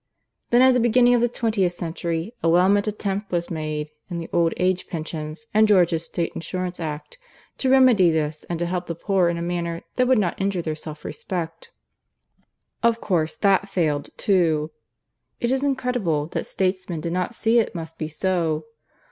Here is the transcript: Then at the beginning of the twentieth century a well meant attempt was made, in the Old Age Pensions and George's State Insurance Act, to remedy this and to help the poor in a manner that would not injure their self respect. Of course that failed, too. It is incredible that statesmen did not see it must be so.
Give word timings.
Then 0.49 0.63
at 0.63 0.73
the 0.73 0.79
beginning 0.79 1.13
of 1.13 1.21
the 1.21 1.27
twentieth 1.29 1.73
century 1.73 2.33
a 2.41 2.49
well 2.49 2.67
meant 2.69 2.87
attempt 2.87 3.31
was 3.31 3.51
made, 3.51 3.91
in 4.09 4.17
the 4.17 4.31
Old 4.33 4.55
Age 4.57 4.87
Pensions 4.87 5.45
and 5.53 5.67
George's 5.67 6.05
State 6.05 6.31
Insurance 6.33 6.79
Act, 6.79 7.19
to 7.59 7.69
remedy 7.69 8.09
this 8.09 8.43
and 8.45 8.57
to 8.57 8.65
help 8.65 8.87
the 8.87 8.95
poor 8.95 9.29
in 9.29 9.37
a 9.37 9.43
manner 9.43 9.83
that 9.97 10.07
would 10.07 10.17
not 10.17 10.41
injure 10.41 10.63
their 10.63 10.73
self 10.73 11.05
respect. 11.05 11.69
Of 12.81 12.99
course 12.99 13.35
that 13.35 13.69
failed, 13.69 14.09
too. 14.17 14.71
It 15.39 15.51
is 15.51 15.63
incredible 15.63 16.25
that 16.29 16.47
statesmen 16.47 16.99
did 17.01 17.13
not 17.13 17.35
see 17.35 17.59
it 17.59 17.75
must 17.75 17.99
be 17.99 18.07
so. 18.07 18.65